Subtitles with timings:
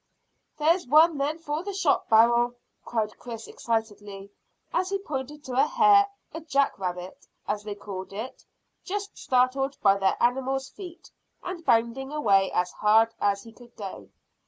[0.57, 4.31] "There's one then for the shot barrel," cried Chris excitedly,
[4.73, 8.43] as he pointed to a hare a jack rabbit, as they called it
[8.83, 11.11] just startled by their animals' feet,
[11.43, 14.09] and bounding away as hard as he could go.